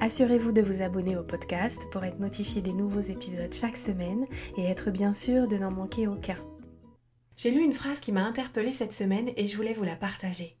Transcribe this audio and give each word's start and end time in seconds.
Assurez-vous 0.00 0.52
de 0.52 0.62
vous 0.62 0.80
abonner 0.80 1.16
au 1.16 1.24
podcast 1.24 1.82
pour 1.90 2.04
être 2.04 2.20
notifié 2.20 2.62
des 2.62 2.72
nouveaux 2.72 3.00
épisodes 3.00 3.52
chaque 3.52 3.76
semaine 3.76 4.26
et 4.56 4.64
être 4.64 4.92
bien 4.92 5.12
sûr 5.12 5.48
de 5.48 5.56
n'en 5.56 5.72
manquer 5.72 6.06
aucun. 6.06 6.36
J'ai 7.36 7.50
lu 7.50 7.64
une 7.64 7.72
phrase 7.72 7.98
qui 7.98 8.12
m'a 8.12 8.24
interpellée 8.24 8.70
cette 8.70 8.92
semaine 8.92 9.30
et 9.36 9.48
je 9.48 9.56
voulais 9.56 9.72
vous 9.72 9.82
la 9.82 9.96
partager. 9.96 10.56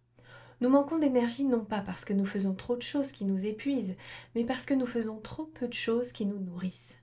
Nous 0.60 0.68
manquons 0.68 0.98
d'énergie 0.98 1.44
non 1.44 1.64
pas 1.64 1.80
parce 1.80 2.04
que 2.04 2.12
nous 2.12 2.24
faisons 2.24 2.52
trop 2.52 2.74
de 2.74 2.82
choses 2.82 3.12
qui 3.12 3.24
nous 3.24 3.46
épuisent, 3.46 3.94
mais 4.34 4.42
parce 4.42 4.66
que 4.66 4.74
nous 4.74 4.86
faisons 4.86 5.20
trop 5.20 5.44
peu 5.44 5.68
de 5.68 5.72
choses 5.72 6.10
qui 6.10 6.26
nous 6.26 6.40
nourrissent. 6.40 6.98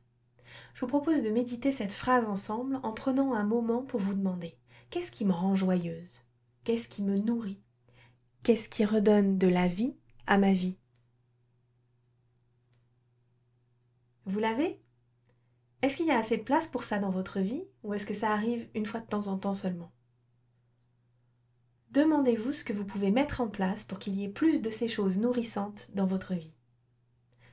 Je 0.74 0.82
vous 0.82 0.88
propose 0.88 1.22
de 1.22 1.30
méditer 1.30 1.72
cette 1.72 1.94
phrase 1.94 2.26
ensemble 2.26 2.82
en 2.84 2.92
prenant 2.92 3.34
un 3.34 3.46
moment 3.46 3.82
pour 3.82 4.02
vous 4.02 4.14
demander 4.14 4.58
qu'est-ce 4.90 5.12
qui 5.12 5.24
me 5.24 5.32
rend 5.32 5.56
joyeuse? 5.56 6.26
Qu'est-ce 6.66 6.90
qui 6.90 7.02
me 7.02 7.16
nourrit? 7.16 7.62
Qu'est-ce 8.44 8.68
qui 8.68 8.84
redonne 8.84 9.38
de 9.38 9.48
la 9.48 9.70
vie 9.70 9.96
à 10.28 10.38
ma 10.38 10.52
vie? 10.52 10.78
Vous 14.26 14.40
l'avez? 14.40 14.80
Est-ce 15.82 15.98
qu'il 15.98 16.08
y 16.08 16.12
a 16.12 16.18
assez 16.18 16.38
de 16.38 16.44
place 16.44 16.68
pour 16.68 16.84
ça 16.84 16.98
dans 16.98 17.12
votre 17.12 17.40
vie 17.40 17.64
ou 17.84 17.94
est-ce 17.94 18.08
que 18.08 18.14
ça 18.14 18.32
arrive 18.32 18.68
une 18.74 18.88
fois 18.88 19.00
de 19.00 19.06
temps 19.06 19.28
en 19.28 19.38
temps 19.38 19.54
seulement? 19.54 19.92
Demandez-vous 21.92 22.52
ce 22.52 22.64
que 22.64 22.74
vous 22.74 22.86
pouvez 22.86 23.12
mettre 23.12 23.40
en 23.40 23.48
place 23.48 23.84
pour 23.84 24.00
qu'il 24.00 24.16
y 24.16 24.24
ait 24.24 24.30
plus 24.30 24.62
de 24.62 24.70
ces 24.72 24.88
choses 24.88 25.18
nourrissantes 25.18 25.92
dans 25.94 26.08
votre 26.08 26.34
vie. 26.34 26.56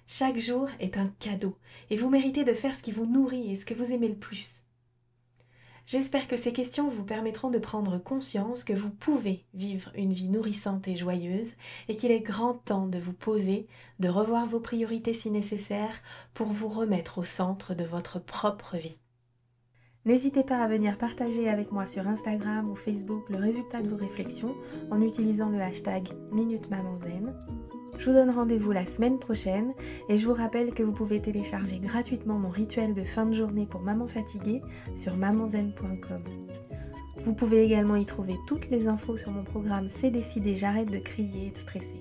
Chaque 0.07 0.39
jour 0.39 0.69
est 0.81 0.97
un 0.97 1.09
cadeau 1.21 1.59
et 1.91 1.97
vous 1.97 2.09
méritez 2.09 2.43
de 2.43 2.55
faire 2.55 2.75
ce 2.75 2.83
qui 2.83 2.91
vous 2.91 3.07
nourrit 3.07 3.53
et 3.53 3.57
ce 3.57 3.67
que 3.67 3.75
vous 3.75 3.93
aimez 3.93 4.09
le 4.09 4.19
plus. 4.19 4.62
J'espère 5.85 6.29
que 6.29 6.37
ces 6.37 6.53
questions 6.53 6.89
vous 6.89 7.05
permettront 7.05 7.51
de 7.51 7.59
prendre 7.59 7.99
conscience 7.99 8.65
que 8.65 8.73
vous 8.73 8.91
pouvez 8.91 9.45
vivre 9.53 9.91
une 9.97 10.13
vie 10.13 10.29
nourrissante 10.29 10.87
et 10.87 10.97
joyeuse 10.97 11.51
et 11.89 11.97
qu'il 11.97 12.13
est 12.13 12.21
grand 12.21 12.55
temps 12.55 12.87
de 12.87 12.99
vous 12.99 13.13
poser, 13.13 13.67
de 13.99 14.09
revoir 14.09 14.47
vos 14.47 14.61
priorités 14.61 15.15
si 15.15 15.31
nécessaire 15.31 16.03
pour 16.35 16.47
vous 16.47 16.69
remettre 16.69 17.19
au 17.19 17.25
centre 17.25 17.75
de 17.75 17.85
votre 17.85 18.21
propre 18.21 18.77
vie. 18.77 19.02
N'hésitez 20.05 20.43
pas 20.43 20.59
à 20.59 20.69
venir 20.69 20.99
partager 20.99 21.49
avec 21.49 21.71
moi 21.71 21.87
sur 21.87 22.09
Instagram 22.09 22.69
ou 22.71 22.75
Facebook 22.75 23.29
le 23.29 23.37
résultat 23.37 23.83
de 23.83 23.89
vos 23.89 23.97
réflexions 23.97 24.55
en 24.91 25.01
utilisant 25.01 25.49
le 25.49 25.61
hashtag 25.61 26.09
Minute 26.33 26.69
je 28.03 28.11
vous 28.11 28.17
donne 28.17 28.31
rendez-vous 28.31 28.73
la 28.73 28.85
semaine 28.85 29.21
prochaine 29.21 29.75
et 30.09 30.17
je 30.17 30.27
vous 30.27 30.35
rappelle 30.35 30.75
que 30.75 30.83
vous 30.83 30.91
pouvez 30.91 31.21
télécharger 31.21 31.79
gratuitement 31.79 32.37
mon 32.37 32.49
rituel 32.49 32.95
de 32.95 33.05
fin 33.05 33.27
de 33.27 33.33
journée 33.33 33.65
pour 33.65 33.81
maman 33.81 34.09
fatiguée 34.09 34.61
sur 34.97 35.15
mamanzen.com. 35.17 36.25
Vous 37.19 37.35
pouvez 37.35 37.63
également 37.63 37.95
y 37.95 38.05
trouver 38.05 38.35
toutes 38.49 38.69
les 38.71 38.89
infos 38.89 39.17
sur 39.17 39.31
mon 39.31 39.45
programme 39.45 39.89
C'est 39.89 40.11
décidé, 40.11 40.57
j'arrête 40.57 40.91
de 40.91 40.99
crier 40.99 41.47
et 41.47 41.51
de 41.51 41.57
stresser. 41.57 42.01